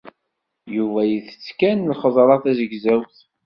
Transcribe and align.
Yuba 0.75 1.01
isett 1.17 1.47
kan 1.59 1.79
lxeḍra 1.93 2.35
tazegzawt. 2.43 3.17